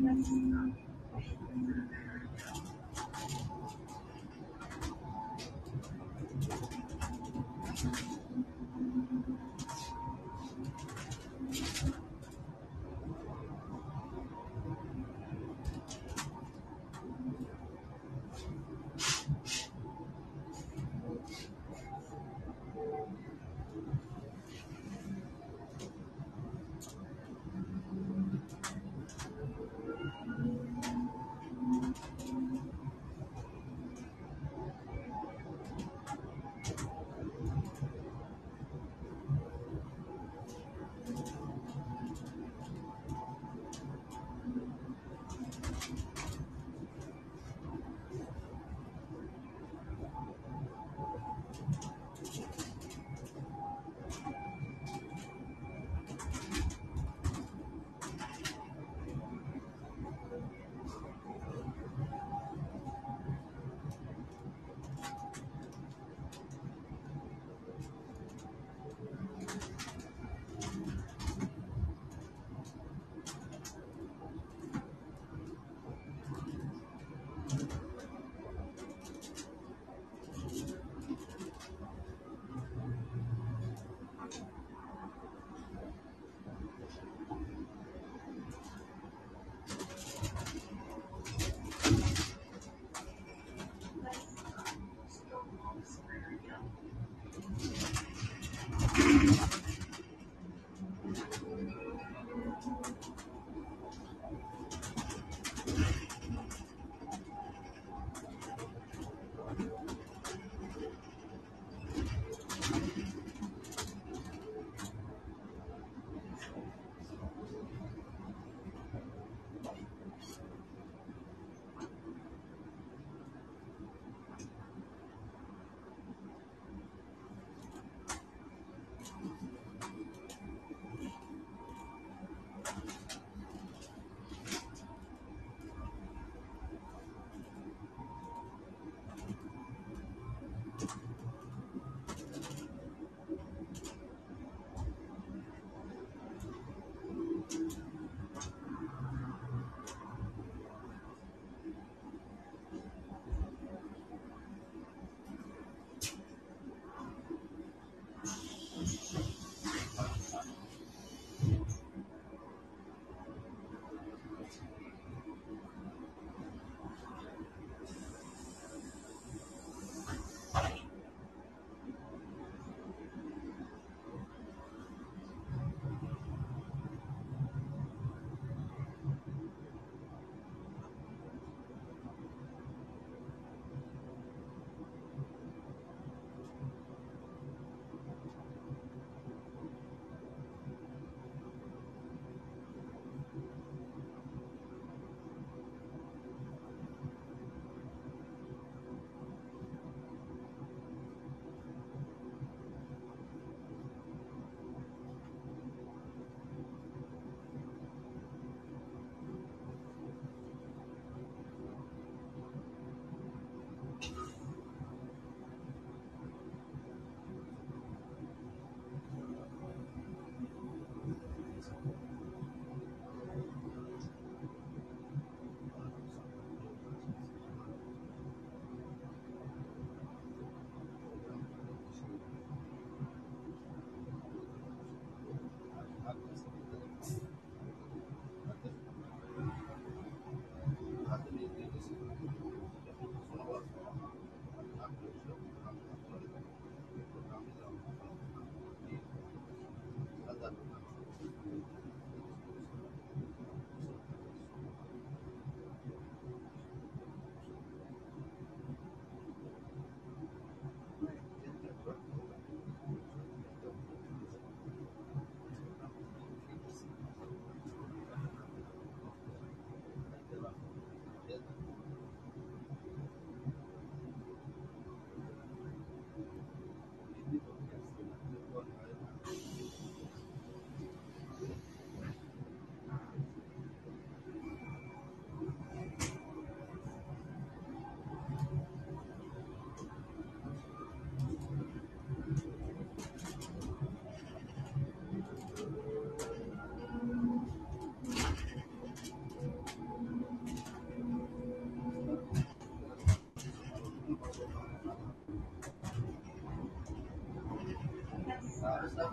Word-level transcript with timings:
Спасибо. 0.00 0.87